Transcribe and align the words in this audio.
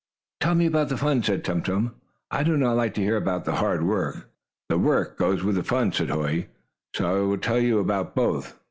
"Tell 0.39 0.55
me 0.55 0.65
about 0.65 0.89
the 0.89 0.97
fun," 0.97 1.21
said 1.21 1.43
Tum 1.43 1.61
Tum. 1.61 1.93
"I 2.31 2.41
do 2.41 2.57
not 2.57 2.75
like 2.75 2.95
to 2.95 3.01
hear 3.03 3.17
about 3.17 3.45
the 3.45 3.57
hard 3.57 3.83
work." 3.85 4.31
"The 4.67 4.79
work 4.79 5.15
goes 5.15 5.43
with 5.43 5.57
the 5.57 5.63
fun," 5.63 5.93
said 5.93 6.09
Hoy, 6.09 6.47
"so 6.95 7.05
I 7.05 7.19
will 7.21 7.37
tell 7.37 7.59
you 7.59 7.77
about 7.77 8.15
both. 8.15 8.57